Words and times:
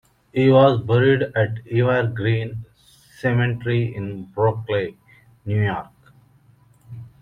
He 0.33 0.49
was 0.49 0.81
buried 0.81 1.21
at 1.35 1.59
Evergreen 1.71 2.65
Cemetery 3.19 3.95
in 3.95 4.25
Brooklyn, 4.33 4.97
New 5.45 5.61
York. 5.63 5.91